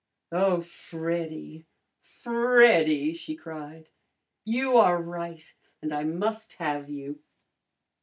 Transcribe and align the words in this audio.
"Oh, 0.31 0.61
Freddy, 0.61 1.67
Freddy!" 1.99 3.13
she 3.13 3.35
cried. 3.35 3.89
"You 4.43 4.75
are 4.77 4.99
right, 4.99 5.53
and 5.79 5.93
I 5.93 6.05
must 6.05 6.53
have 6.53 6.89
you!" 6.89 7.19